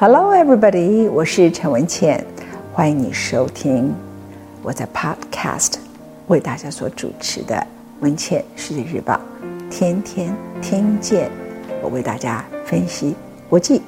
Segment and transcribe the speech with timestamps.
[0.00, 1.10] Hello, everybody！
[1.10, 2.24] 我是陈文茜，
[2.72, 3.94] 欢迎你收听
[4.62, 5.74] 我在 Podcast
[6.28, 7.54] 为大家所主持的
[8.00, 9.20] 《文茜世界日报》，
[9.68, 11.30] 天天听见
[11.82, 13.14] 我为大家分析
[13.46, 13.82] 国际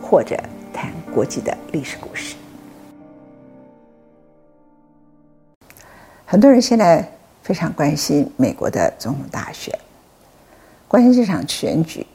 [0.00, 0.40] 或者
[0.72, 2.36] 谈国际的历史故事。
[6.24, 7.10] 很多人现在
[7.42, 9.76] 非常关心美国的总统大选，
[10.86, 12.06] 关心这场选举，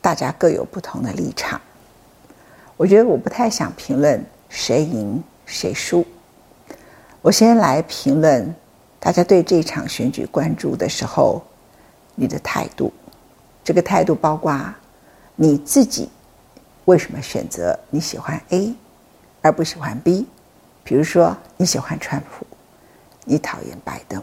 [0.00, 1.60] 大家各有不同的立场。
[2.76, 6.06] 我觉得我不太想评论谁赢谁输。
[7.22, 8.54] 我先来评论
[9.00, 11.42] 大家对这场选举关注的时候，
[12.14, 12.92] 你的态度。
[13.64, 14.58] 这个态度包括
[15.34, 16.08] 你自己
[16.84, 18.74] 为什么选择你喜欢 A
[19.40, 20.26] 而不喜欢 B。
[20.84, 22.46] 比如说你喜欢川普，
[23.24, 24.22] 你讨厌拜登，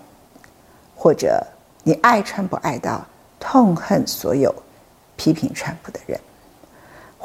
[0.95, 1.45] 或者
[1.83, 3.05] 你爱川普爱到
[3.39, 4.53] 痛恨所有
[5.17, 6.17] 批评川普的人。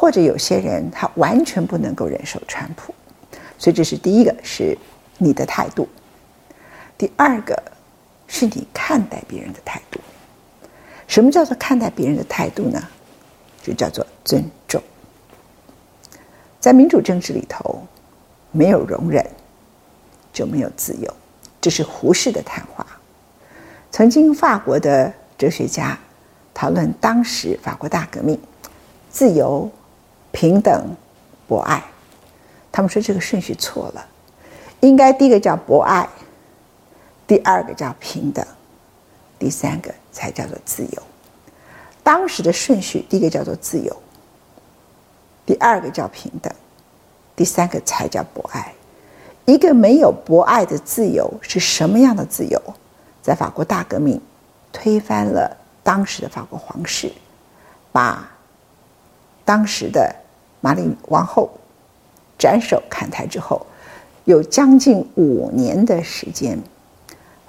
[0.00, 2.94] 或者有些人他完全不能够忍受川普，
[3.58, 4.78] 所以这是第一个，是
[5.16, 5.88] 你的态度。
[6.96, 7.60] 第二个
[8.28, 9.98] 是你看待别人的态度。
[11.08, 12.80] 什么叫做看待别人的态度呢？
[13.60, 14.80] 就叫做尊重。
[16.60, 17.82] 在民主政治里头，
[18.52, 19.28] 没有容忍
[20.32, 21.12] 就没有自由，
[21.60, 22.86] 这是胡适的谈话。
[23.90, 25.98] 曾经法国的哲学家
[26.54, 28.40] 讨论当时法国大革命，
[29.10, 29.68] 自由。
[30.38, 30.94] 平等、
[31.48, 31.82] 博爱，
[32.70, 34.06] 他们说这个顺序错了，
[34.78, 36.08] 应该第一个叫博爱，
[37.26, 38.46] 第二个叫平等，
[39.36, 41.02] 第三个才叫做自由。
[42.04, 43.96] 当时的顺序，第一个叫做自由，
[45.44, 46.54] 第二个叫平等，
[47.34, 48.72] 第三个才叫博爱。
[49.44, 52.62] 一个没有博爱的自由是什么样的自由？
[53.20, 54.20] 在法国大革命
[54.72, 57.10] 推翻了当时的法国皇室，
[57.90, 58.30] 把。
[59.44, 60.14] 当时的
[60.60, 61.50] 玛丽王后
[62.38, 63.64] 斩首砍台之后，
[64.24, 66.58] 有将近五年的时间，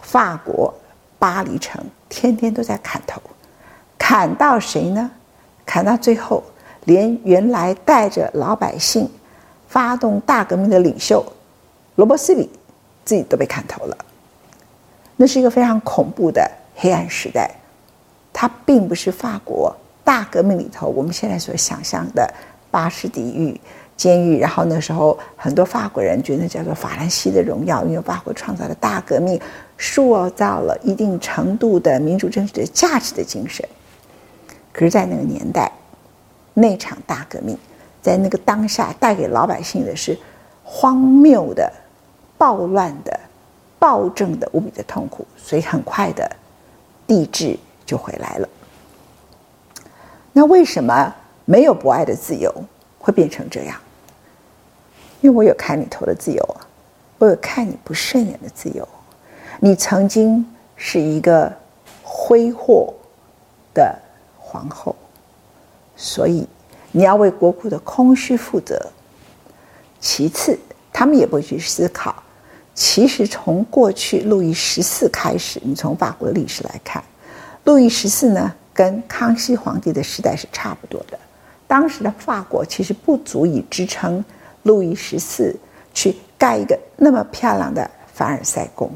[0.01, 0.73] 法国
[1.17, 3.21] 巴黎城天天都在砍头，
[3.97, 5.11] 砍到谁呢？
[5.65, 6.43] 砍到最后，
[6.85, 9.09] 连原来带着老百姓
[9.67, 11.23] 发动大革命的领袖
[11.95, 12.49] 罗伯斯比
[13.05, 13.97] 自己都被砍头了。
[15.15, 17.51] 那是一个非常恐怖的黑暗时代，
[18.31, 19.75] 它并不是法国。
[20.01, 22.33] 大革命里头，我们现在所想象的
[22.71, 23.59] 巴士底狱、
[23.97, 29.39] 监狱，然后那时候很多法国人觉得叫做法兰西的荣耀，因为法国创造了大革命，
[29.77, 33.67] 塑造了一定程度的民主政治的价值的精神。
[34.71, 35.71] 可是，在那个年代，
[36.53, 37.57] 那场大革命
[38.01, 40.17] 在那个当下带给老百姓的是
[40.63, 41.71] 荒谬的、
[42.37, 43.19] 暴乱的、
[43.77, 46.29] 暴政的无比的痛苦，所以很快的
[47.07, 48.47] 帝制就回来了。
[50.31, 51.13] 那为什么
[51.49, 52.53] 没有博爱的自由
[52.99, 53.75] 会变成这样？
[55.19, 56.61] 因为我有砍你头的自由啊，
[57.17, 58.87] 我有看你不顺眼的自由。
[59.59, 60.45] 你曾经
[60.75, 61.51] 是一个
[62.03, 62.93] 挥霍
[63.73, 63.97] 的
[64.37, 64.95] 皇后，
[65.95, 66.47] 所以
[66.91, 68.79] 你要为国库的空虚负责。
[69.99, 70.55] 其次，
[70.93, 72.21] 他们也不会去思考，
[72.75, 77.03] 其实从过去路易十四开始，你从法国历史来看，
[77.63, 78.53] 路易十四呢？
[78.71, 81.19] 跟康熙皇帝的时代是差不多的，
[81.69, 84.25] 当时的法国其实不足以支撑
[84.63, 85.55] 路易十四
[85.93, 88.91] 去盖一个那么漂亮的凡尔赛宫。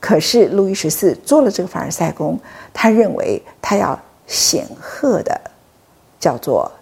[0.00, 2.40] 可是路易十四做了这个凡尔赛宫，
[2.72, 5.38] 他认为他要显赫的
[6.18, 6.72] 叫做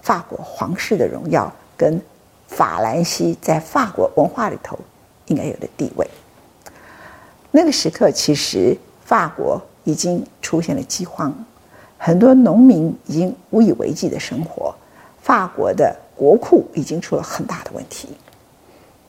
[0.00, 2.00] 法国皇室的荣耀，跟
[2.48, 4.78] 法兰西在法国文化里头
[5.26, 6.08] 应该有的地位。
[7.50, 9.60] 那个时刻，其实法国。
[9.86, 11.32] 已经出现了饥荒，
[11.98, 14.74] 很多农民已经无以为继的生活，
[15.22, 18.08] 法国的国库已经出了很大的问题。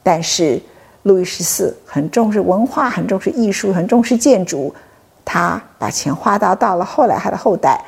[0.02, 0.62] 但是
[1.04, 4.74] 路易十四很重视文化，很重视艺术，很重视建筑，
[5.26, 7.80] 他把钱花到到了后来他的后代，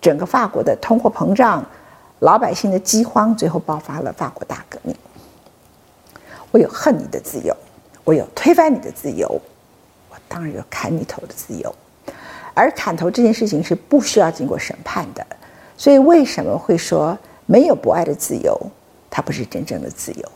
[0.00, 1.64] 整个法国的通货膨胀，
[2.18, 4.94] 老百姓的饥荒，最后爆发了法国大革命。
[6.50, 7.56] 我有恨你的自由，
[8.02, 9.40] 我有推翻你的自由，
[10.10, 11.74] 我当然有砍你头的自由。
[12.54, 15.24] 而砍头这件事情是不需要经过审判的，
[15.76, 17.16] 所以为什么会说
[17.46, 18.58] 没有博爱的自由，
[19.08, 20.28] 它不是真正的自由？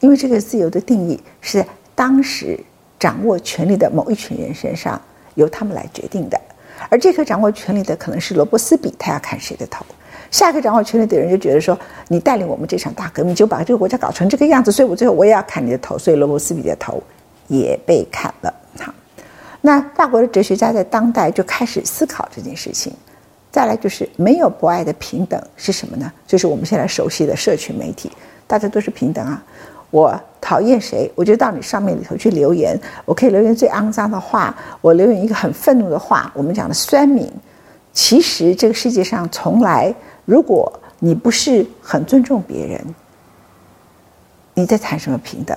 [0.00, 2.58] 因为这个自由的定义是在当时
[2.98, 5.00] 掌握权力的某一群人身上
[5.34, 6.40] 由他们来决定的，
[6.88, 9.84] 而这个掌握权力的可能是罗伯斯比，他要砍谁的头；
[10.30, 17.00] 下一个掌握权力的人就觉得说，你带领我们这场大革命，就把这个国家搞成这个样子，所以我最后我也要砍你的头，所以罗伯斯比的头
[17.46, 18.52] 也被砍了。
[18.80, 18.92] 好。
[19.64, 22.92] 那法国的哲学家在当代就开始思考这件事情，
[23.50, 26.12] 再来就是没有不爱的平等是什么呢？
[26.26, 28.10] 就是我们现在熟悉的社群媒体，
[28.46, 29.42] 大家都是平等啊。
[29.90, 37.30] 我讨厌谁，我就到你上面里头去留言，我可以留言最肮脏的话，我留言一个很愤怒的话，我们讲的酸民。
[37.92, 39.94] 其实这个世界上从来，
[40.24, 42.94] 如果你不是很尊重别人，
[44.54, 45.56] 你在谈什么平等？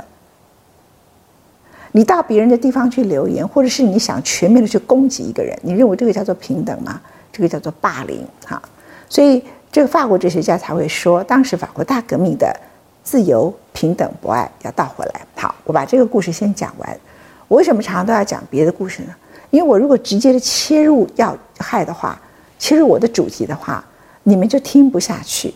[1.95, 6.99] 你到别人的地方去留言，或者是你想全面的去攻击一个人，你认为这个叫做平等吗？
[7.31, 8.61] 这个叫做霸凌，哈。
[9.07, 12.53] 所以这个法国哲学家才会说，当时法国大革命的
[13.01, 15.21] 自由、平等、博爱要倒回来。
[15.37, 16.99] 好，我把这个故事先讲完。
[17.47, 19.15] 我为什么常常都要讲别的故事呢？
[19.49, 22.21] 因为我如果直接的切入要害的话，
[22.59, 23.81] 切入我的主题的话，
[24.23, 25.53] 你们就听不下去，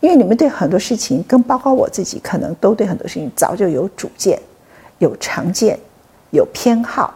[0.00, 4.36] 因为你们对很多事情，跟包括我自己，可能都对很多事情早就有主见。
[4.98, 5.78] 有成见，
[6.30, 7.12] 有偏好。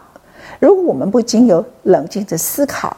[0.59, 2.95] 如果我们不经由冷静的思考、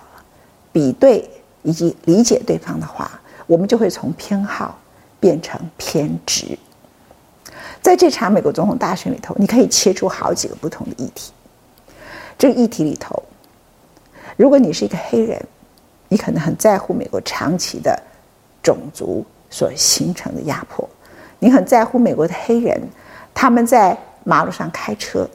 [0.72, 1.28] 比对
[1.62, 3.08] 以及理解对方的话，
[3.46, 4.76] 我们就会从偏好
[5.20, 6.58] 变成偏执。
[7.80, 11.32] 在这场美国总统大选里头，你可以切出好几个不同的议题。
[12.36, 13.22] 这个议题里头，
[14.36, 15.40] 如果你是一个黑人，
[16.08, 17.96] 你可能很在乎美国长期的
[18.62, 20.88] 种族所形成的压迫，
[21.38, 22.80] 你很在乎美国的黑人，
[23.32, 23.96] 他们在。
[24.24, 25.28] 马路上开车，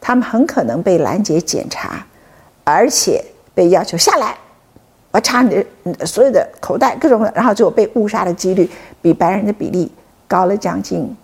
[0.00, 2.06] 他们很可能被拦截检查，
[2.64, 3.24] 而且
[3.54, 4.36] 被要求下来，
[5.10, 8.68] 我查你的，所有的口袋各种，然后就被误杀的几率
[9.00, 9.90] 比白人的比例
[10.26, 11.14] 高了将近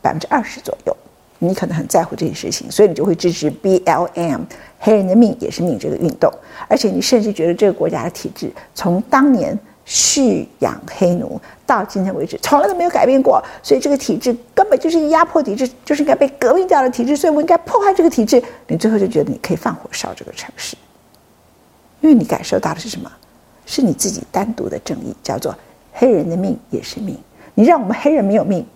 [0.00, 0.96] 百分之二十左右。
[1.38, 4.40] 你可能很在乎这件事情，所以你就会支持 BLM
[4.80, 6.32] 黑人的命也是命这个运动，
[6.68, 9.58] 而且你甚至觉得这个国家的体制从当年。
[9.90, 18.42] 蓄养黑奴到今天为止，从来都没有改变过，所以这个体制根本就是一个压迫体制，就是应该被革命掉的体制，所以我应该破坏这个体制。
[18.66, 20.76] 你最后就觉得你可以放火烧这个城市，
[22.02, 23.10] 因为你感受到的是什么？
[23.64, 25.56] 是你自己单独的正义，叫做
[25.94, 27.18] 黑人的命也是命。
[27.54, 28.66] 你让我们黑人没有命，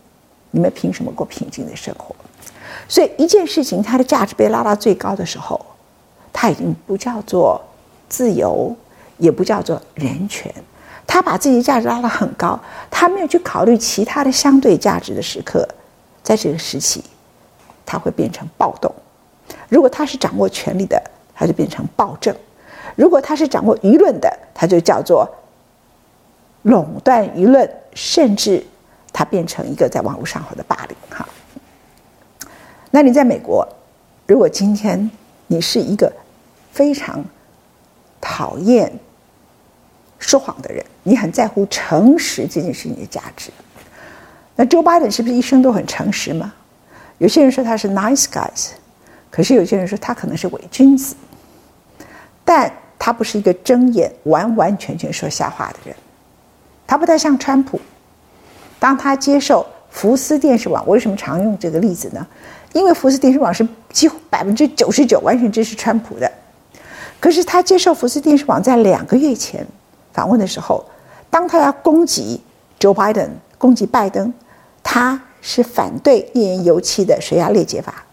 [0.50, 2.16] 你们凭什么过平静的生活？
[2.88, 5.60] 所以一件事情它的价值被拉到最高的时候，
[6.32, 7.62] 它已经不叫做
[8.08, 8.74] 自由，
[9.18, 10.50] 也不叫做人权。
[11.12, 12.58] 他把自己的价值拉得很高，
[12.90, 15.68] 他没有去考虑其他的相对价值的时刻，
[16.22, 17.04] 在这个时期，
[17.84, 18.90] 他会变成暴动。
[19.68, 20.98] 如果他是掌握权力的，
[21.34, 22.34] 他就变成暴政；
[22.96, 25.28] 如果他是掌握舆论的，他就叫做
[26.62, 28.64] 垄断舆论，甚至
[29.12, 30.96] 他变成一个在网络上的霸凌。
[31.10, 31.28] 哈，
[32.90, 33.68] 那你在美国，
[34.26, 35.10] 如果今天
[35.46, 36.10] 你是一个
[36.70, 37.22] 非常
[38.18, 38.90] 讨厌。
[40.22, 43.50] 说谎的人，你很在乎诚实这件事情的价值。
[44.54, 46.54] 那 Joe Biden 是不是一生都很诚实吗？
[47.18, 48.68] 有些人说他是 nice guys，
[49.30, 51.16] 可是有些人说他可能是伪君子。
[52.44, 55.96] 但他不是一个睁眼完完全全说瞎话的人。
[56.86, 57.80] 他不太像川普。
[58.78, 62.24] 当他接受福斯电视网，为什么常用这个例子呢？
[62.72, 66.30] 因为福斯电视网是几乎百分之九十九完全支持川普的。
[67.18, 69.66] 可是他接受福斯电视网在两个月前。
[70.12, 70.84] 访问的时候，
[71.30, 72.40] 当他要攻击
[72.78, 74.32] Joe Biden，攻击拜登，
[74.82, 78.04] 他是反对页岩油气的水压裂解法。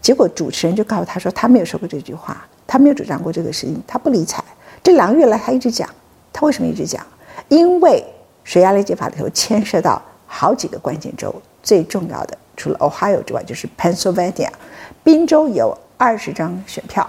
[0.00, 4.42] 结果主持人就告诉他说，他没有说过这句话，他没有主张过这个事情，他不理睬。
[4.82, 5.88] 这两个月来，他一直讲，
[6.32, 7.06] 他为什么一直讲？
[7.48, 8.04] 因为
[8.42, 11.32] 水压裂解法里头牵涉到好几个关键州，
[11.62, 14.48] 最重要的除了 Ohio 之外，就是 Pennsylvania，
[15.04, 17.08] 宾州有二十张选票。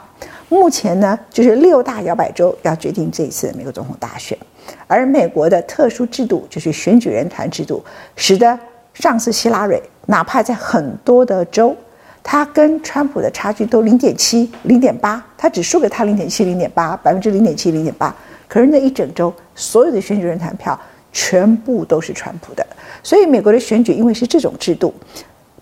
[0.53, 4.37] 目前呢，就是六大摇摆州要决定这一次美国总统大选，
[4.85, 7.83] 而美国的特殊制度就是选举人团制度，
[8.15, 8.57] 使得
[8.93, 11.75] 上次希拉蕊哪怕在很多的州，
[12.21, 18.15] 他跟川普的差距都零点七、零点八，他只输给他零点七、零点八，百分之零点七、零点八。
[18.47, 20.79] 可是那一整州所有的选举人团票
[21.11, 22.63] 全部都是川普的，
[23.01, 24.93] 所以美国的选举因为是这种制度，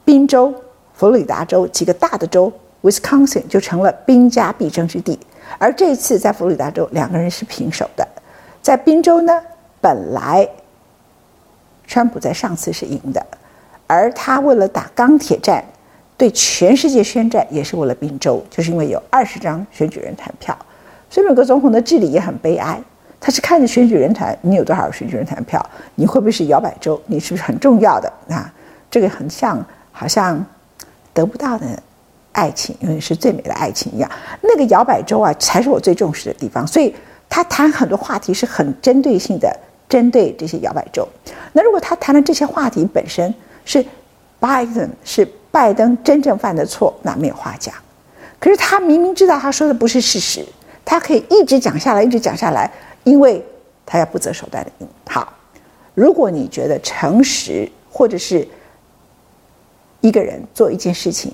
[0.03, 0.53] 宾州、
[0.93, 2.51] 佛罗里达州几个大的州。
[2.81, 5.19] Wisconsin 就成了兵家必争之地，
[5.59, 8.07] 而这次在佛罗里达州两个人是平手的，
[8.61, 9.39] 在宾州呢，
[9.79, 10.47] 本来
[11.85, 13.23] 川普在上次是赢的，
[13.85, 15.63] 而他为了打钢铁战，
[16.17, 20.57] 对全世界宣战，也是为了宾州，就是因为有二十张选举人团票，
[21.09, 22.81] 所以美国总统的治理也很悲哀，
[23.19, 28.51] 他是看着选举人团，你有多少选举人团票，你会不会是摇摆州，你是不是很重要的啊？
[28.89, 30.43] 这个很像，好像
[31.13, 31.65] 得不到的。
[32.31, 34.09] 爱情永远是最美的爱情一样，
[34.41, 36.65] 那个摇摆州啊，才是我最重视的地方。
[36.65, 36.93] 所以
[37.29, 39.53] 他谈很多话题是很针对性的，
[39.89, 41.07] 针对这些摇摆州。
[41.53, 43.33] 那如果他谈的这些话题本身
[43.65, 43.85] 是
[44.39, 47.73] 拜登是拜登真正犯的错，那没有话讲。
[48.39, 50.45] 可是他明明知道他说的不是事实，
[50.83, 52.71] 他可以一直讲下来，一直讲下来，
[53.03, 53.43] 因为
[53.85, 54.87] 他要不择手段的赢。
[55.07, 55.31] 好，
[55.93, 58.47] 如果你觉得诚实或者是
[59.99, 61.31] 一个人做一件事情，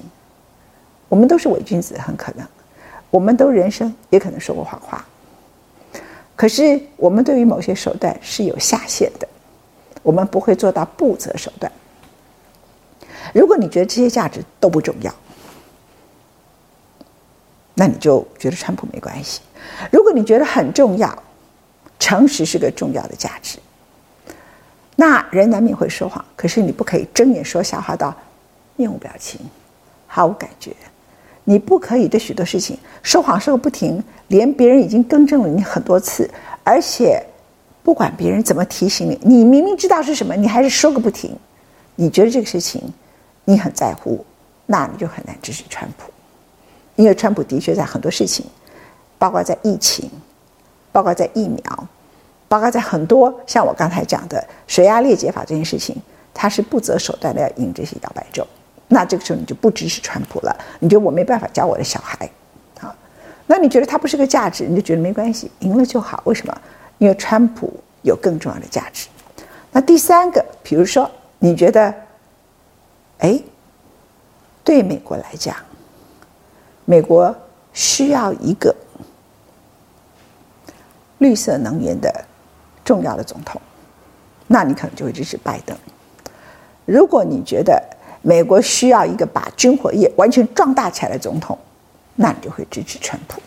[1.10, 2.46] 我们都是伪君子，很可能，
[3.10, 5.06] 我们都人生也可能说过谎话。
[6.36, 9.28] 可是我们对于某些手段是有下限的，
[10.04, 11.72] 我们不会做到不择手段。
[13.34, 15.14] 如果你觉得这些价值都不重要，
[17.74, 19.42] 那你就觉得川普没关系。
[19.92, 21.24] 如果你觉得很重要，
[22.00, 23.58] 诚实是个重要的价值，
[24.96, 28.16] 那人难免会说谎，可是你不可以睁眼说瞎话到
[28.76, 29.42] 面无表情、
[30.08, 30.76] 毫无感觉。
[31.50, 36.30] 你不可以对许多事情说谎说个不停，连别人已经更正了你很多次，
[36.62, 37.25] 而且
[37.82, 41.34] 不管别人怎么提醒你，你明明知道是什么，你还是说个不停。
[41.96, 42.82] 你觉得这个事情
[43.46, 44.25] 你很在乎，
[44.66, 46.12] 那你就很难支持川普，
[46.98, 48.46] 因为川普的确在很多事情，
[49.18, 50.12] 包括在疫情，
[50.92, 51.88] 包括在疫苗，
[52.50, 55.96] 包括在很多像我刚才讲的水压裂解法这件事情，
[56.34, 58.46] 他是不择手段的要赢这些摇摆州。
[58.88, 62.29] 那这个时候你就不支持川普了，你觉得我没办法教我的小孩，
[62.79, 62.96] 啊，
[63.46, 66.22] 那你觉得他不是个价值，你就觉得没关系，赢了就好。
[66.25, 66.58] 为什么？
[66.98, 69.08] 因为川普有更重要的价值。
[69.72, 71.94] 那第三个，比如说你觉得，
[73.20, 73.39] 哎，
[74.63, 75.56] 对美国来讲，
[76.86, 77.36] 美国
[77.74, 78.74] 需要一个
[81.17, 82.25] 绿色能源的
[82.86, 83.62] 重要的总统，
[84.48, 85.77] 那你可能就会支持拜登。
[86.86, 87.84] 如果你觉得，
[88.27, 91.57] 美国需要一个把军火业完全壮大起来的总统，
[92.15, 93.41] 那你就会支持川普。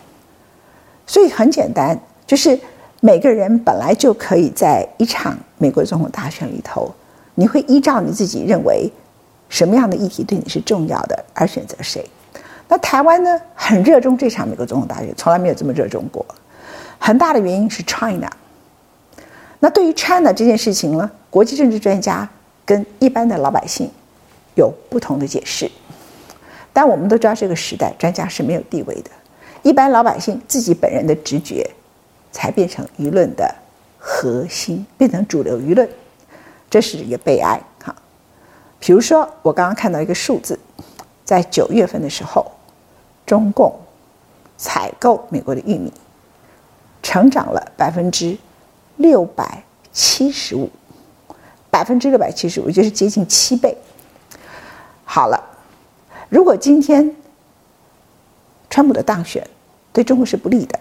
[1.05, 1.95] 所以很简单，
[2.25, 2.59] 就是
[2.99, 6.91] 每个人本来就可以在一场美国总统大选里头，
[7.35, 8.91] 你会依照你自己认为
[9.49, 12.03] 什么样的议题对你是重要的而选择谁。
[12.67, 16.25] 那台湾呢，很热衷这场美国总统大选，从来没有这么热衷过。
[16.97, 18.27] 很大的原因是 China。
[19.59, 22.27] 那对于 China 这件事情呢，国际政治专家
[22.65, 23.87] 跟一般的老百姓。
[24.61, 25.69] 有不同的解释，
[26.71, 29.09] 但我们都知道这个时代专家是没有地位的，
[29.63, 31.67] 一般老百姓自己本人的直觉
[32.31, 33.53] 才变成舆论的
[33.97, 35.89] 核心，变成主流舆论，
[36.69, 37.95] 这是一个悲哀哈。
[38.79, 40.57] 比如说，我刚刚看到一个数字，
[41.25, 42.51] 在九月份的时候，
[43.25, 43.73] 中共
[44.57, 45.91] 采购美国的玉米
[47.01, 48.37] 成长了百分之
[48.97, 50.69] 六百七十五，
[51.69, 53.75] 百分之六百七十五，就是接近七倍。
[55.13, 55.43] 好了，
[56.29, 57.13] 如果今天
[58.69, 59.45] 川普的当选
[59.91, 60.79] 对中国是不利的，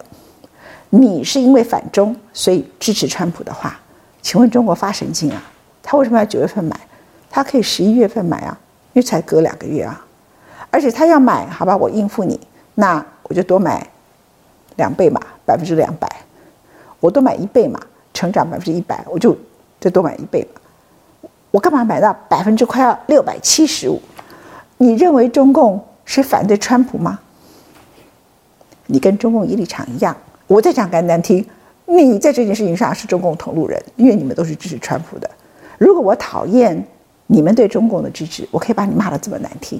[0.91, 3.81] 你是因为反中所以支持川普的话，
[4.23, 5.43] 请问中国发神经啊？
[5.83, 6.79] 他为什么要九月份买？
[7.29, 8.57] 他可以十一月份买啊，
[8.93, 10.07] 因为才隔两个月啊。
[10.71, 12.39] 而且他要买，好吧，我应付你，
[12.77, 13.85] 那我就多买
[14.77, 16.09] 两倍嘛，百分之两百。
[17.01, 17.81] 我多买一倍嘛，
[18.15, 19.37] 成长百分之一百，我就
[19.81, 20.61] 再多买一倍嘛。
[21.51, 24.01] 我干嘛买到百分之快要六百七十五？
[24.83, 27.21] 你认为中共是反对川普吗？
[28.87, 30.17] 你跟中共一立场一样。
[30.47, 31.45] 我再讲更难听，
[31.85, 35.31] 你在这件事情上是中共同路人，因为你们都是支持川普的。
[35.77, 36.83] 如果我讨厌
[37.27, 39.79] 你们对中共的支持，我可以把你骂得这么难听，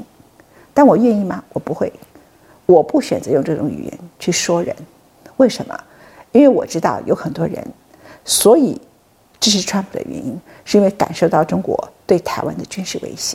[0.75, 1.43] 但我愿意吗？
[1.55, 1.91] 我不会，
[2.67, 4.77] 我不选择用这种语言去说人。
[5.39, 5.75] 为什么？
[6.33, 7.67] 因为我知道有很多人，
[8.27, 8.79] 所以
[9.41, 13.35] 支持川普的原因，是因为感受到中国对台湾的军事威胁。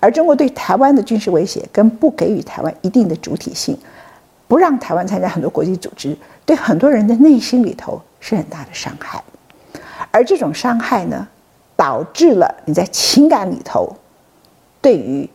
[0.00, 3.78] 而中国对台湾的军事威胁，跟不给予台湾一定的主体性，
[4.48, 9.22] 不让台湾参加很多国际组织，对很多人的内心里头是很大的伤害。
[10.10, 11.26] 而这种伤害呢，
[11.74, 13.96] 导致了你在情感里头，
[14.80, 15.28] 对于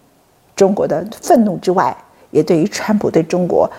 [0.55, 1.95] 中国的愤怒之外，
[2.29, 3.69] 也对于川普对中国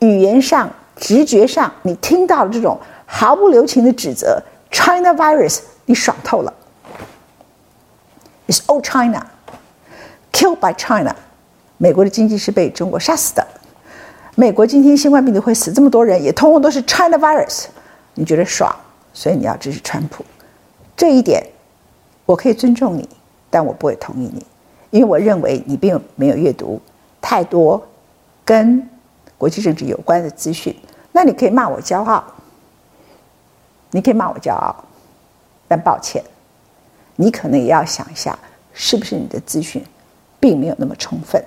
[0.00, 6.52] 语言上、直觉上，你听到了这种毫不留情的指责，China virus，你爽透了。
[8.48, 9.26] It's all China。
[10.32, 11.14] Killed by China，
[11.76, 13.46] 美国的经济是被中国杀死的。
[14.34, 17.66] 美国今天新冠病毒会死这么多人，也通通都是 China virus。
[18.14, 18.74] 你觉得爽，
[19.12, 20.24] 所以你要支持川普。
[20.96, 21.46] 这一点
[22.24, 23.08] 我可以尊重你，
[23.50, 24.46] 但我不会同意你，
[24.90, 26.80] 因为我认为你并没有阅读
[27.20, 27.86] 太多
[28.44, 28.88] 跟
[29.36, 30.74] 国际政治有关的资讯。
[31.12, 32.24] 那你可以骂我骄傲，
[33.90, 34.74] 你可以骂我骄傲，
[35.68, 36.22] 但抱歉，
[37.16, 38.38] 你可能也要想一下，
[38.72, 39.84] 是不是你的资讯。
[40.42, 41.40] 并没有那么充分，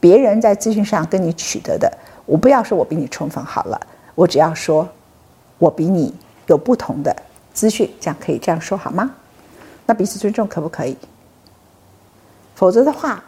[0.00, 1.92] 别人在资讯上跟你取得的，
[2.24, 3.78] 我不要说我比你充分好了，
[4.14, 4.88] 我只要说，
[5.58, 6.14] 我比你
[6.46, 7.14] 有不同的
[7.52, 9.10] 资讯，这样可以这样说好吗？
[9.84, 10.96] 那彼此尊重可不可以？
[12.54, 13.22] 否则的话，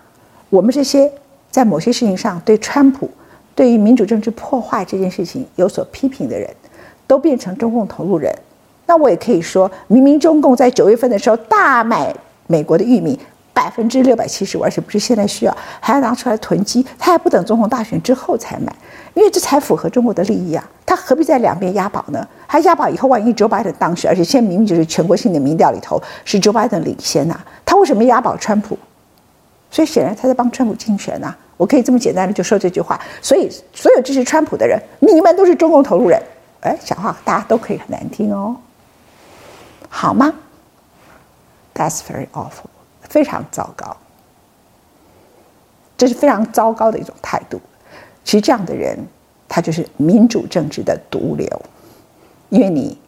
[0.48, 1.12] 我们这些
[1.50, 3.10] 在某些事情上对川普、
[3.54, 6.48] 对于民主政治破坏这件事情有所批评的人，
[7.06, 8.34] 都变成中共投入人，
[8.86, 12.16] 那我也可以说，明明中共在九月份的时候大买
[12.46, 13.20] 美国的玉米，
[13.54, 18.74] 百分之六百七十五，而且不是现在需要，还要拿出来囤积，他还不等总统大选之后才买，
[19.14, 20.68] 因为这才符合中国的利益啊！
[20.84, 22.26] 他何必在两边押宝呢？
[22.48, 28.76] 他押宝以后，万一 Joe Biden 当选，而且现在明明就是全国性的民调里头是 Joe Biden 领先呐、他为什么押宝川普？
[29.70, 33.00] 所以显然他在帮川普竞选呐、我可以这么简单的就说这句话。
[33.22, 36.20] 所以所有支持川普的人，你们都是中共投入人。
[36.60, 38.56] 哎，讲话大家都可以很难听哦。
[39.88, 40.32] 好吗
[41.74, 42.70] ？That's very awful，
[43.14, 43.96] 非常糟糕。
[45.96, 47.60] 这是非常糟糕的一种态度。
[48.24, 48.98] 其实这样的人，
[49.48, 51.62] 他就是民主政治的毒瘤，
[52.48, 52.98] 因为你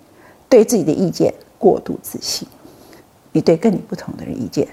[0.49, 2.47] 对自己的意见过度自信，
[3.33, 4.69] 你对跟你不同的人意见，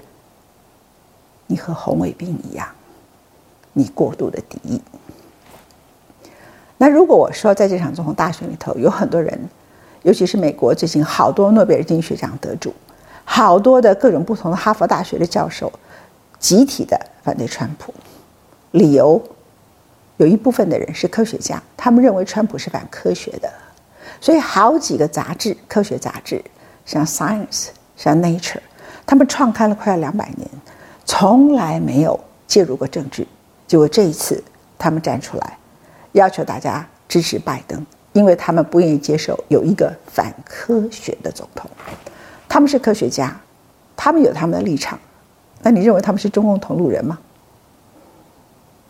[1.48, 2.68] 你和红卫兵一样，
[3.72, 4.80] 你过度的敌意。
[6.78, 9.48] 那如果我说在这场总统大选里头，有很多人。
[10.04, 12.74] 尤其是美国最近好多诺贝尔经济学奖得主，
[13.36, 15.72] 好多的各种不同的哈佛大学的教授，
[16.38, 17.92] 集体的反对川普。
[18.70, 19.20] 理由
[20.18, 23.52] 有一部分的人是科学家，他们认为川普是反科学的，
[24.20, 26.44] 所以好几个杂志，科学杂志，
[26.86, 28.60] 像 Science、像 Nature，
[29.04, 30.48] 他们创刊了快要两百年，
[31.04, 33.26] 从来没有介入过政治。
[33.66, 34.40] 结果这一次，
[34.78, 35.58] 他们站出来，
[36.12, 37.84] 要求大家支持拜登。
[38.12, 41.68] 因为他们不愿意接受有一个反科学的总统，
[42.54, 43.36] 他们是科学家，
[43.96, 44.96] 他们有他们的立场，
[45.62, 47.18] 那你认为他们是中共同路人吗？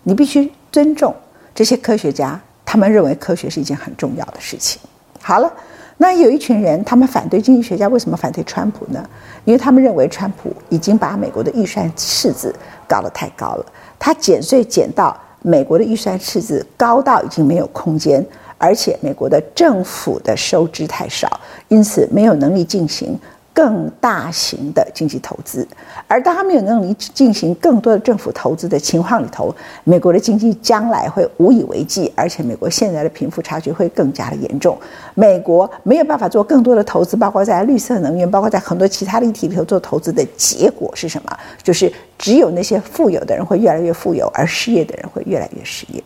[0.03, 1.15] 你必须尊重
[1.55, 4.79] 这些科学家，他们认为科学是一件很重要的事情。
[5.19, 5.51] 好了，
[5.97, 9.03] 那有一群人，他们反对经济学家，为什么反对川普呢？
[9.47, 12.55] 因为他们认为川普已经把美国的预算赤字
[12.87, 13.65] 搞得太高了，
[13.99, 18.23] 他减税减到美国的预算赤字高到已经没有空间。
[18.57, 21.29] 而且美国的政府的收支太少，
[21.69, 23.19] 因此没有能力进行
[23.55, 25.67] 更大型的经济投资。
[26.07, 34.77] 而当他没有能力进行更多的政府投资的情况里头，美国的经济将来会无以为继，而且美国现在的贫富差距会更加的严重。
[35.15, 41.39] 美国没有办法做更多的投资，包括在绿色能源，包括在很多其他的议题里头做投资的结果是什么？
[41.63, 46.03] 就是只有那些富有的人会越来越富有，而失业的人会越来越失业。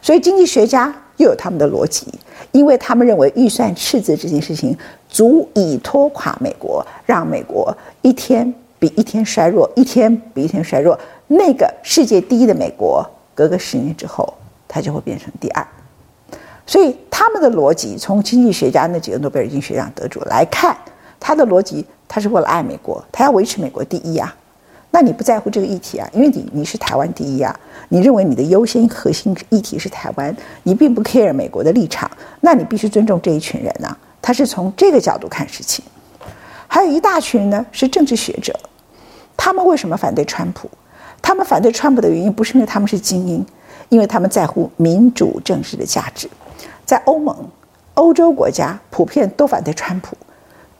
[0.00, 0.94] 所以经济学家。
[1.18, 2.06] 又有他们的逻辑，
[2.52, 4.76] 因为他们认为预算赤字这件事情
[5.08, 10.98] 足以拖垮美国，让美国一天比一天衰弱，一天比一天衰弱。
[11.28, 13.02] 那个世界第一的美国，
[13.34, 14.30] 隔个十年之后，
[14.68, 15.66] 它就会变成第二。
[16.66, 20.76] 所以他们的逻辑，从经济学家那几个诺贝尔经济学奖得主来看，
[21.18, 24.36] 他的逻辑，他是为了爱美国，他要维持美国第一啊。
[24.96, 26.08] 那你不在乎这个议题啊？
[26.14, 27.54] 因为你你是台湾第一啊，
[27.90, 33.98] 你认为你的优先核心议题是台湾，你并不 care 美国的立场，那你必须尊重这一群人呐、啊。
[34.22, 35.84] 他是从这个角度看事情。
[36.66, 38.58] 还有一大群人呢是政治学者，
[39.36, 40.66] 他们为什么反对川普？
[41.20, 43.44] 他们反对川普的原因不是因为他们是精英，
[43.90, 46.26] 因为他们在乎民主政治的价值。
[46.86, 47.36] 在欧盟、
[47.92, 50.16] 欧洲国家普遍都反对川普，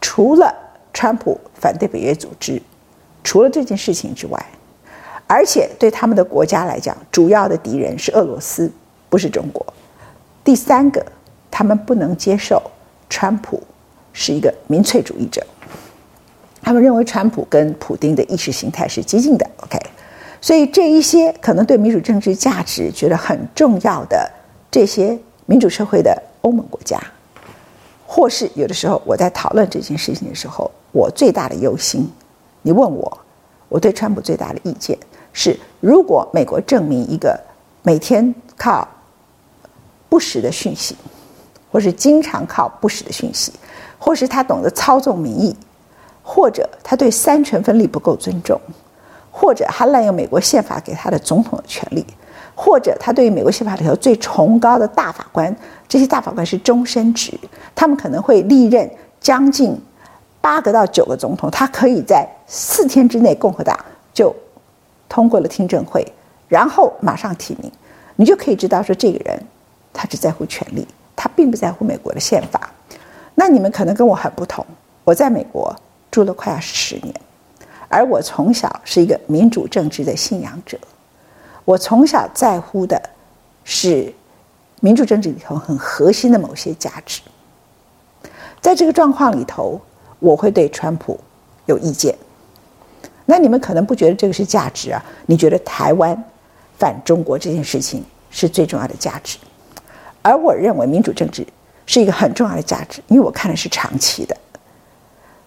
[0.00, 0.54] 除了
[0.94, 2.62] 川普反对北约组织。
[3.26, 4.46] 除了这件事情之外，
[5.26, 8.70] 而且对他们的国家来讲，主要的敌人是俄罗斯，
[9.08, 9.66] 不是中国。
[10.44, 11.04] 第三个，
[11.50, 12.62] 他们不能接受
[13.10, 13.60] 川普
[14.12, 15.44] 是一个民粹主义者，
[16.62, 19.44] 他们认为川普跟普丁的意识形态是激进的。
[19.64, 19.76] OK，
[20.40, 24.30] 所以这一些可能对民主政治价值觉得很重要的
[24.70, 27.02] 这些民主社会的欧盟国家，
[28.06, 32.08] 或是有的时候我在讨论这件事情的时候，我最大的忧心。
[32.66, 33.18] 你问我，
[33.68, 34.98] 我对川普最大的意见
[35.32, 37.38] 是：如果美国证明一个
[37.84, 38.86] 每天靠
[40.08, 40.96] 不实的讯息，
[41.70, 43.52] 或是经常靠不实的讯息，
[44.00, 45.54] 或是他懂得操纵民意，
[46.24, 48.60] 或者他对三权分立不够尊重，
[49.30, 52.04] 或者他滥用美国宪法给他的总统的权利，
[52.56, 57.38] 或者他对于美国宪法里头最崇高的大法官，这些大法官是终身职，
[57.76, 59.80] 他们可能会历任将近。
[60.46, 63.76] 八个到九个总统，他可以在四天之内，共和党
[64.14, 64.32] 就
[65.08, 66.06] 通过了听证会，
[66.46, 67.68] 然后马上提名，
[68.14, 69.42] 你就可以知道说这个人
[69.92, 72.70] 他只在乎权力，他并不在乎美国的宪法。
[73.34, 74.64] 那你们可能跟我很不同，
[75.02, 75.74] 我在美国
[76.12, 77.12] 住了快要十年，
[77.88, 80.78] 而我从小是一个民主政治的信仰者，
[81.64, 83.02] 我从小在乎的
[83.64, 84.14] 是
[84.78, 87.20] 民主政治里头很核心的某些价值，
[88.60, 89.80] 在这个状况里头。
[90.26, 91.16] 我会对川普
[91.66, 92.12] 有意见，
[93.26, 95.00] 那你们可能不觉得这个是价值啊？
[95.26, 96.20] 你觉得台湾
[96.76, 99.38] 反中国这件事情是最重要的价值，
[100.22, 101.46] 而我认为民主政治
[101.86, 104.36] 是一个很重要的价值，因为我看的是长期的。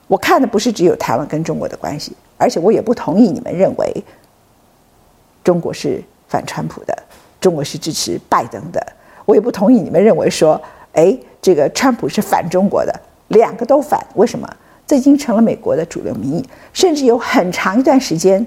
[0.08, 4.04] 我看的不是只有台湾跟中国的关系，而且我也不同意你们认为
[5.44, 6.98] 中国是反川普的，
[7.42, 8.82] 中国是支持拜登的。
[9.26, 10.60] 我也不同意你们认为说，
[10.94, 14.04] 哎，这个川普是反中国的，两个都反。
[14.16, 14.50] 为什么？
[14.90, 18.44] 这已经成了美国的主流民意，甚至有很长一段时间，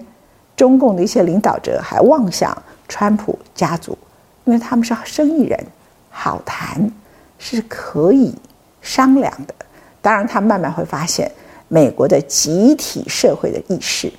[0.56, 2.52] 中共的一些领导者还妄想
[2.88, 3.96] 川普家族，
[4.44, 5.56] 因为他们是生意人，
[6.10, 6.90] 好谈，
[7.38, 8.34] 是可以
[8.80, 9.54] 商量的。
[10.00, 11.30] 当然，他慢慢会发现
[11.68, 14.12] 美国的集体社会的意识，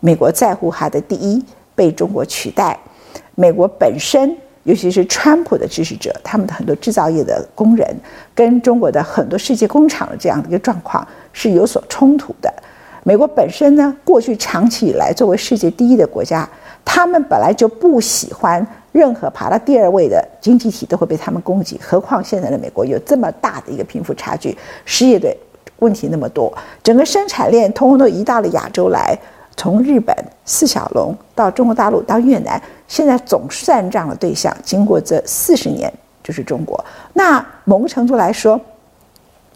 [0.00, 1.40] 美国在乎他的第一
[1.76, 2.76] 被中国取代，
[3.36, 4.36] 美国本身。
[4.64, 7.96] 尤其是川普的支持者，他们的很多制造业的工人
[8.34, 11.06] 跟中国的很多世界工厂的这样的一个状况
[11.38, 12.52] 是有所冲突的。
[13.04, 16.46] 美国本身呢，过去长期以来作为世界第一的国家，
[16.84, 25.32] 他们本来就不喜欢任何爬到第二位的经济体都会被他们攻击，何况现在的美国有这么大的一个贫富差距，失业的
[25.78, 29.16] 问题那么多，整个生产链通通都移到了亚洲来。
[29.56, 36.84] 从日本四小龙到中国大陆到越南，现在总算账的对象，经过这四十年就是中国。
[37.12, 38.60] 那某个程度来说，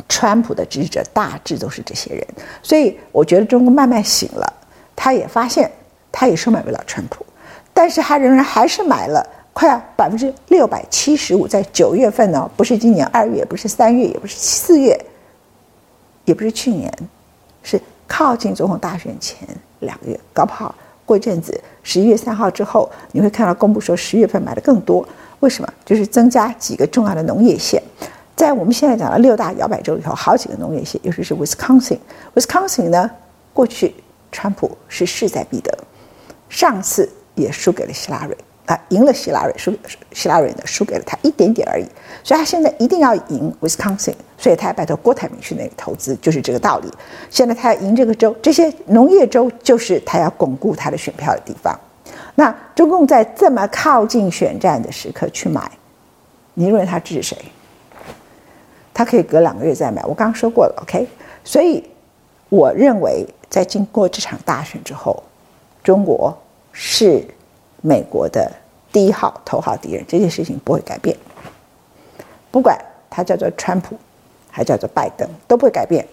[0.09, 2.27] 川普的支持者大致都是这些人，
[2.63, 4.53] 所以我觉得中国慢慢醒了，
[4.95, 5.71] 他也发现
[6.11, 7.25] 他也收买不了川普，
[7.73, 14.99] 但是他仍然还是买了快要百分之六百七十五，在九月份呢，不是今年二月，不是三月，也不是四月，
[16.25, 16.93] 也不是去年，
[17.63, 19.47] 是靠近总统大选前。
[19.81, 20.73] 两个月，搞不好
[21.05, 25.05] 过一阵子，十一月三号之后，你会看到公布说十月份买的更多。
[25.41, 25.69] 为什么？
[25.85, 27.83] 就是增加几个重要的农业县，
[28.35, 31.99] 在我们现在讲的六大摇摆州里头，好几个农业县，尤其是 Wisconsin。
[32.35, 33.11] Wisconsin 呢，
[33.53, 33.95] 过去
[34.31, 35.77] 川普是势在必得，
[36.49, 38.37] 上次也输给了希拉蕊。
[38.65, 39.77] 啊，赢了希拉蕊，输
[40.13, 41.85] 希拉蕊呢，输给了他一点点而已。
[42.23, 46.89] 所以他现在一定要赢 Wisconsin，所以他要拜托郭台铭去那里投资，就是这个道理。
[47.29, 51.79] 现在他要赢这个州，这些农业州就是他要巩固他的选票的地方。
[52.37, 55.69] 那中共在这么靠近选战的时刻去买，
[56.55, 57.37] 你认为他支持谁？
[58.95, 60.03] 他可以隔两个月再买。
[60.05, 61.07] 我刚刚说过了，OK。
[61.45, 61.83] 所以
[62.49, 65.23] 我认为，在经过这场大选之后，
[65.83, 66.37] 中国
[66.73, 67.25] 是。
[67.85, 68.49] 美国的
[68.93, 71.17] 第一号头号敌人，这件事情不会改变。
[72.49, 72.79] 不管
[73.11, 73.97] 他叫做川普，
[74.49, 76.07] 还叫做拜登，都不会改变。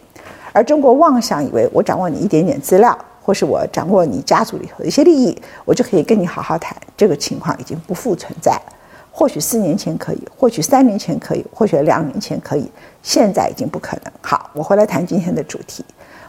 [0.52, 6.76] 而中国妄想以为我掌握你一点点资料，或是我掌握你家族里头的一些利益，我就可以跟你好好谈。
[6.98, 8.74] 这个情况已经不复存在了。
[9.19, 12.71] 或许四年前可以，或许三年前可以，或许两年前可以，
[13.03, 14.13] 现在已经不可能。
[14.21, 15.84] 好，我回来谈今天的主题。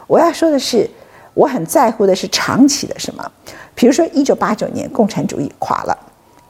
[0.07, 0.85] 我要说的是，
[1.33, 3.31] 我很在乎的是长期的什么。
[3.73, 5.97] 比如说，一九八九年共产主义垮了，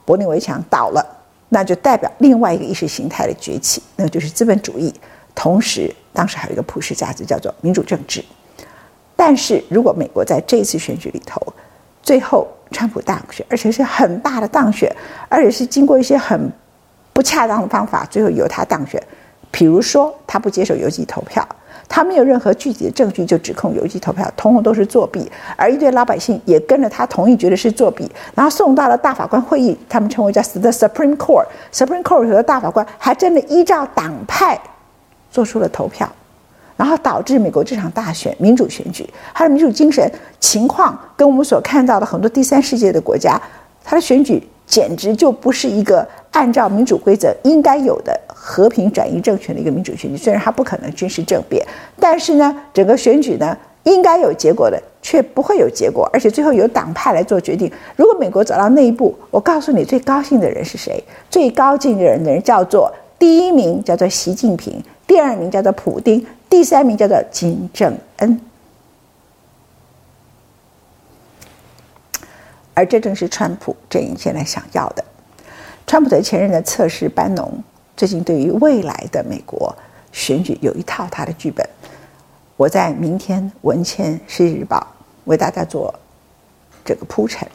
[0.04, 1.06] 柏林围墙倒了，
[1.50, 4.92] 那就代表另外一个意识形态的崛起，那就是资本主义。
[5.36, 8.20] 同时，当时还有一个普世价值叫做民主政治。
[9.14, 11.40] 但是如果美国在这次选举里头，
[12.02, 14.90] 最后川普当选，而且是很大的当选，
[15.28, 16.50] 而且是经过一些很
[17.12, 19.00] 不恰当的方法，最后由他当选，
[19.50, 21.46] 比如说他不接受邮寄投票。
[21.88, 34.58] 他没有任何具体的证据就指控邮寄投票通通都是作弊，而一堆老百姓也跟着他同意觉得是作弊，然后送到了大法官会议，他们称为叫 The Supreme Court，Supreme Court 的大法官还真的依照党派
[35.30, 36.10] 做出了投票，
[36.76, 43.40] 然后导致美国这场大选民主选举，他的民主精神情况跟我们所看到的很多第三世界的国家，
[43.84, 48.18] 他的选举简直就不是一个按照民主规则应该有的。
[48.44, 51.64] 和平转移政权的一个民主选举，虽然它不可能军事政变，
[52.00, 57.70] 但是呢，整个选举呢应该有结果的，却不会有结果，而且最后由党派来做决定。
[57.94, 61.00] 如果美国走到那一步，我告诉你，最高兴的人是谁？
[61.30, 68.38] 最高兴的人的人叫做第一名叫做习近平，第二名叫做普丁，第三名叫做金正恩。
[72.74, 75.02] 而这正是川普阵营现在想要的。
[75.86, 77.64] 川普的前任的测试班农。
[77.96, 79.74] 最近对于未来的美国
[80.12, 81.66] 选举有一套他的剧本，
[82.58, 84.86] 我在明天文茜世界日报
[85.24, 85.94] 为大家做
[86.84, 87.48] 这个铺陈。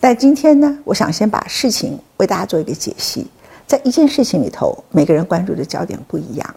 [0.00, 3.28] 但今天呢，我想先把事情为大家做一个解析。
[3.68, 6.56] 在一件事情里头，每个人关注的焦点不一样。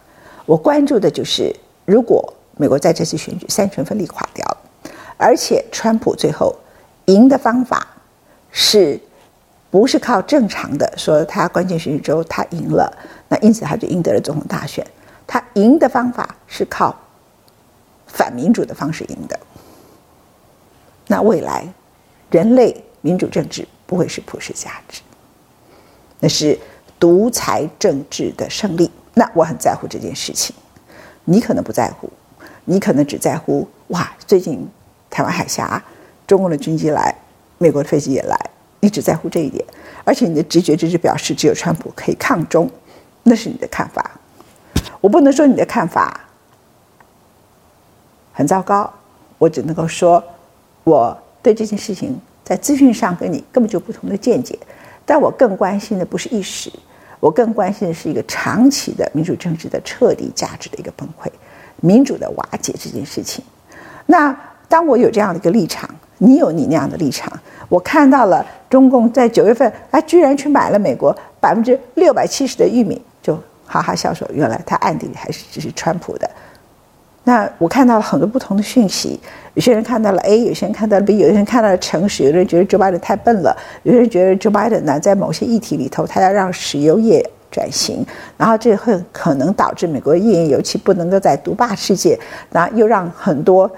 [0.49, 4.57] 我关注的就是，如果美国在这次选举三权分立垮掉了，
[5.15, 6.55] 而且川普最后
[7.05, 7.85] 赢的方法
[8.49, 8.99] 是。
[9.71, 12.91] 不是靠正常的说，他关键选举州他赢了，
[13.27, 14.83] 那因此他就赢得了总统大选。
[15.27, 16.99] 他赢的方法是靠
[18.07, 19.39] 反民主的方式赢的。
[21.05, 21.71] 那未来
[22.31, 25.01] 人类民主政治不会是普世价值，
[26.19, 26.57] 那是
[26.99, 28.89] 独裁政治的胜利。
[29.19, 30.55] 那我很在乎这件事情，
[31.25, 32.09] 你可能不在乎，
[32.63, 34.65] 你可能只在乎哇，最近
[35.09, 35.83] 台湾海峡
[36.25, 37.13] 中共的军机来，
[37.57, 38.39] 美国的飞机也来，
[38.79, 39.61] 你只在乎这一点，
[40.05, 42.71] 而且你的直觉就是表示只有川普可以抗中，
[43.23, 44.09] 那是你的看法。
[45.01, 46.21] 我不能说你的看法
[48.31, 48.89] 很糟糕，
[49.37, 50.23] 我只能够说
[50.85, 54.57] 我对这件事情在资讯上跟你根本就不同的见解。
[55.05, 56.71] 但我更关心的不是一时，
[57.19, 61.27] 我更关心的是一个长期的民主政治的彻底价值的一个崩溃，
[61.81, 63.43] 民主的瓦解这件事情。
[64.05, 64.35] 那
[64.67, 67.31] 当我有这样的一个立场，你有你那样的立场，
[67.67, 76.29] 我看到了中共在九月份，哎，居然去买了美国百分之六百七十的玉米，就哈哈笑说，原来他暗地里还是支持川普的。
[77.29, 79.19] 那我看到了很多不同的讯息，
[79.53, 88.03] 有些人看到了 A，有些人看到了 B，有些人看到了诚实，有的人觉得 Joe Biden 太笨了，有些人觉得 Joe Biden 呢，在某些议题里头，他要让石油业转型，
[88.35, 92.19] 然后这会可能导致美国页岩油气不能够在独霸世界，
[92.51, 93.69] 然后又让很多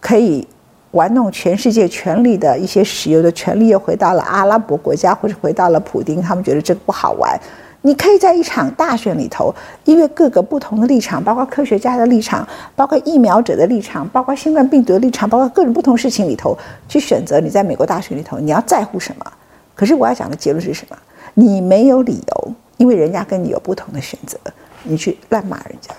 [0.00, 0.48] 可以
[0.92, 7.38] 玩弄全世界权力的一些石油的权力又回到了阿拉伯国家，或者回到了普丁，他们觉得这个不好玩。
[7.82, 16.56] 你可以在一场大选里头，因为各个不同的立场，包括科学家的立场，包括疫苗者的立场，包括新冠病毒的立场，包括各种不同事情里头，
[16.88, 19.32] 去选择你在美国大选里头你要在乎什么。
[19.74, 20.98] 可是我要讲的结论是什么？
[21.32, 24.38] 你没有理由，因为人家跟你有不同的选择，
[24.82, 25.94] 你去乱骂人家，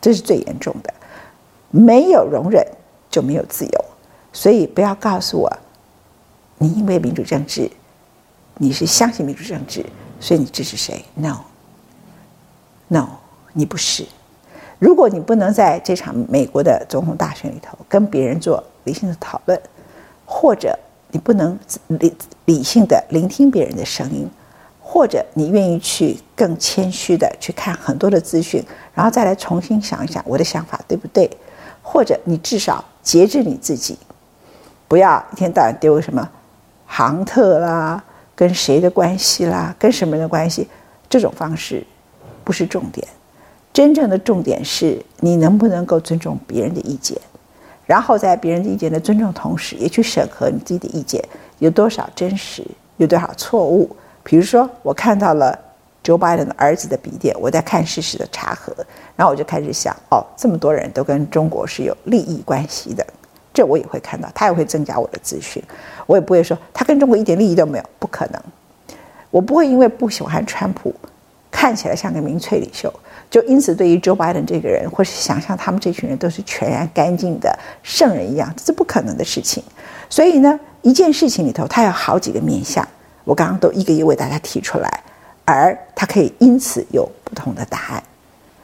[0.00, 0.94] 这是最严重的。
[1.70, 2.66] 没有容忍
[3.10, 3.84] 就没有自由，
[4.32, 5.52] 所以不要告诉我，
[6.56, 7.70] 你因为民主政治，
[8.56, 9.84] 你是相信民主政治。
[10.20, 13.08] 所以你支持谁？No，No，
[13.54, 14.06] 你不是。
[14.78, 19.60] 如果你不能在这场美国的总统大选里头跟别人做理性的讨论，
[20.24, 20.78] 或者
[21.10, 24.28] 你不能理理性的聆听别人的声音，
[24.80, 31.30] 或者你愿意去更谦虚的去看很多的资讯，然后再来重新想一想我的想法对不对？
[31.82, 33.98] 或者你至少节制你自己，
[34.86, 36.30] 不要一天到晚丢什么
[36.86, 38.04] 杭特啦。
[38.40, 39.76] 跟谁的关系啦？
[39.78, 40.66] 跟什么人的关系？
[41.10, 41.84] 这种方式
[42.42, 43.06] 不是重点，
[43.70, 47.20] 真正的重点是你能不能够尊重别人的意见，
[47.84, 51.22] 然后在别人的意见的尊重同时，也去审核你自己的意见
[51.58, 52.64] 有多少真实，
[52.96, 53.94] 有多少错误。
[54.22, 55.58] 比如说，我看到了
[56.02, 58.74] Joe Biden 的儿子的笔电，我在看事实的查核，
[59.16, 63.06] 然后我就开始想：哦，这么多人都跟中国是有利益关系的。
[63.60, 65.62] 这我也会看到，他也会增加我的资讯，
[66.06, 68.42] 我也不会说他跟中国一点利益都没有，不可能。
[69.30, 70.94] 我不会因为不喜欢川普，
[71.50, 72.90] 看起来像个民粹领袖，
[73.30, 79.62] 就因此对于 Joe Biden 这个人，或是想象他们这群人都是全然干净的圣人一样，这是不可能的事情。
[80.08, 82.88] 所以呢，一件事情里头，它有好几个面向，
[83.24, 85.02] 我刚刚都一个一个为大家提出来，
[85.44, 88.02] 而他可以因此有不同的答案，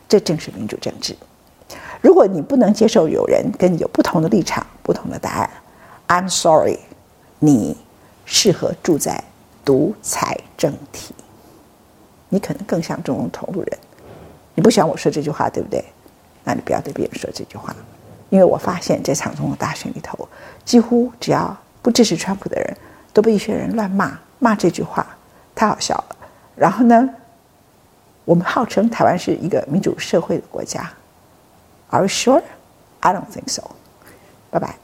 [0.08, 1.14] 这正是民主政治。
[2.06, 5.50] 如果你不能接受有人跟你有不同的立场、不同的答案
[6.06, 6.78] ，I'm sorry，
[7.40, 7.76] 你
[8.24, 9.24] 适合住在
[9.64, 11.12] 独裁政体。
[12.28, 13.78] 你可能更像中共同路人。
[14.54, 15.84] 你不喜欢我说这句话，对不对？
[16.44, 17.74] 那你不要对别人说这句话，
[18.30, 20.28] 因为我发现这场总统大选里头，
[20.64, 22.76] 几乎只要不支持川普的人，
[23.12, 25.04] 都被一些人乱骂，骂这句话
[25.56, 26.16] 太好笑了。
[26.54, 27.10] 然后呢，
[28.24, 30.88] 我们号称台湾是一个民主社会的国家。
[31.90, 32.42] Are you sure?
[33.02, 33.76] I don't think so.
[34.50, 34.76] Bye bye.